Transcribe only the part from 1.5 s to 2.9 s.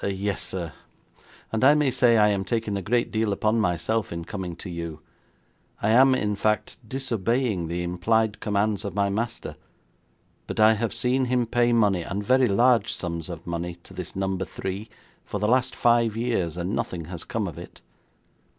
and I may say I am taking a